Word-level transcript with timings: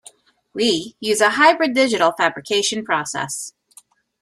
We 0.55 0.95
use 0.99 1.21
a 1.21 1.29
hybrid 1.29 1.75
digital 1.75 2.11
fabrication 2.13 2.83
process. 2.83 3.53